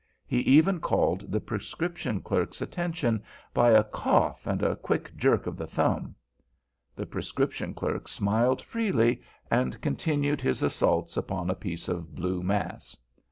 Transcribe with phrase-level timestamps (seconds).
[0.25, 3.21] He even called the prescription clerk's attention
[3.53, 6.15] by a cough and a quick jerk of the thumb.
[6.95, 12.97] The prescription clerk smiled freely, and continued his assaults upon a piece of blue mass.